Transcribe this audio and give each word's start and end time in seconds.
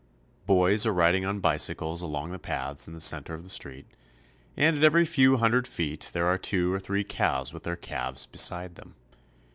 Boys 0.47 0.87
are 0.87 0.93
riding 0.93 1.25
on 1.25 1.39
bicycles 1.39 2.01
along 2.01 2.31
the 2.31 2.39
paths 2.39 2.87
in 2.87 2.95
the 2.95 2.99
center 2.99 3.35
of 3.35 3.43
the 3.43 3.51
street, 3.51 3.85
and 4.57 4.75
at 4.75 4.83
every 4.83 5.05
few 5.05 5.37
hundred 5.37 5.67
feet 5.67 6.09
there 6.11 6.25
are 6.25 6.39
two 6.39 6.73
or 6.73 6.79
three 6.79 7.03
cows 7.03 7.53
with 7.53 7.61
their 7.61 7.75
calves 7.75 8.25
beside 8.25 8.73
them. 8.73 8.95